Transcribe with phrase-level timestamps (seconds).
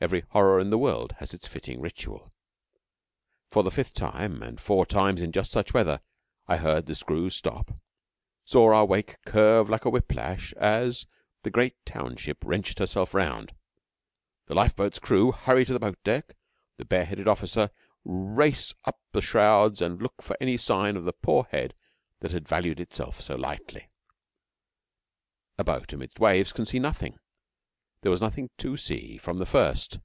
[0.00, 2.30] Every horror in the world has its fitting ritual.
[3.50, 5.98] For the fifth time and four times in just such weather
[6.46, 7.70] I heard the screw stop;
[8.44, 11.06] saw our wake curve like a whiplash as
[11.42, 13.54] the great township wrenched herself round;
[14.44, 16.36] the lifeboat's crew hurry to the boat deck;
[16.76, 17.70] the bare headed officer
[18.04, 21.72] race up the shrouds and look for any sign of the poor head
[22.20, 23.88] that had valued itself so lightly.
[25.56, 27.18] A boat amid waves can see nothing.
[28.02, 29.96] There was nothing to see from the first.